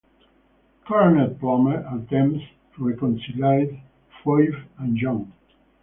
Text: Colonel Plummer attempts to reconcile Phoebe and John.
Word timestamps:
Colonel 0.87 1.35
Plummer 1.35 1.85
attempts 1.93 2.41
to 2.75 2.87
reconcile 2.87 3.67
Phoebe 4.23 4.63
and 4.79 4.97
John. 4.97 5.31